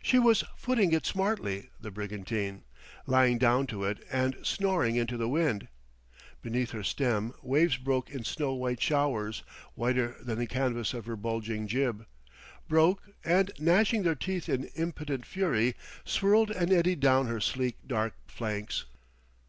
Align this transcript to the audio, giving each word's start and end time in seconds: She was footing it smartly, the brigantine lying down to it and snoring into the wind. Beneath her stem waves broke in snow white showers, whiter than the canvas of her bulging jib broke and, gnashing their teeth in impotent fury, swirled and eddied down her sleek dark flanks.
She 0.00 0.20
was 0.20 0.44
footing 0.56 0.92
it 0.92 1.04
smartly, 1.04 1.70
the 1.80 1.90
brigantine 1.90 2.62
lying 3.04 3.36
down 3.36 3.66
to 3.66 3.82
it 3.82 3.98
and 4.12 4.36
snoring 4.44 4.94
into 4.94 5.16
the 5.16 5.26
wind. 5.28 5.66
Beneath 6.40 6.70
her 6.70 6.84
stem 6.84 7.34
waves 7.42 7.76
broke 7.76 8.08
in 8.08 8.22
snow 8.22 8.54
white 8.54 8.80
showers, 8.80 9.42
whiter 9.74 10.14
than 10.20 10.38
the 10.38 10.46
canvas 10.46 10.94
of 10.94 11.06
her 11.06 11.16
bulging 11.16 11.66
jib 11.66 12.06
broke 12.68 13.08
and, 13.24 13.50
gnashing 13.58 14.04
their 14.04 14.14
teeth 14.14 14.48
in 14.48 14.66
impotent 14.76 15.26
fury, 15.26 15.74
swirled 16.04 16.52
and 16.52 16.72
eddied 16.72 17.00
down 17.00 17.26
her 17.26 17.40
sleek 17.40 17.74
dark 17.88 18.14
flanks. 18.28 18.84